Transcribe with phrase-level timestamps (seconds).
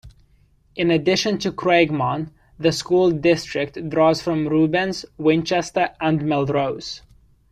[0.75, 7.03] In addition to Craigmont, the school district draws from Reubens, Winchester, and Melrose.